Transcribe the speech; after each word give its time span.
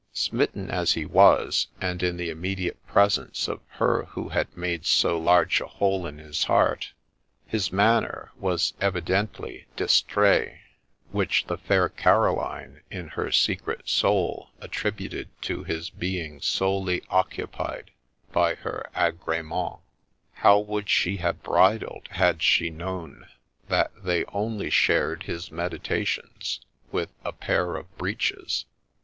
Smitten 0.13 0.71
as 0.71 0.93
he 0.93 1.05
was, 1.05 1.67
and 1.79 2.01
in 2.01 2.17
the 2.17 2.31
immediate 2.31 2.83
presence 2.87 3.47
of 3.47 3.61
her 3.73 4.05
who 4.05 4.29
had 4.29 4.57
made 4.57 4.83
so 4.83 5.19
large 5.19 5.61
a 5.61 5.67
hole 5.67 6.07
in 6.07 6.17
his 6.17 6.45
heart, 6.45 6.91
his 7.45 7.71
manner 7.71 8.31
was 8.35 8.73
evidently 8.81 9.67
distrait, 9.75 10.57
which 11.11 11.45
the 11.45 11.55
fair 11.55 11.87
Caroline 11.87 12.81
in 12.89 13.09
her 13.09 13.31
secret 13.31 13.87
soul 13.87 14.49
attributed 14.59 15.29
to 15.43 15.65
his 15.65 15.91
being 15.91 16.41
solely 16.41 17.03
occupied 17.11 17.91
by 18.31 18.55
her 18.55 18.89
agremens: 18.95 19.81
how 20.33 20.57
would 20.57 20.89
she 20.89 21.17
have 21.17 21.43
bridled 21.43 22.07
had 22.13 22.41
she 22.41 22.71
known 22.71 23.27
that 23.67 23.91
they 24.03 24.25
only 24.33 24.71
shared 24.71 25.21
his 25.21 25.51
meditations 25.51 26.59
with 26.91 27.11
a 27.23 27.31
pair 27.31 27.75
of 27.75 27.95
breeches 27.99 28.65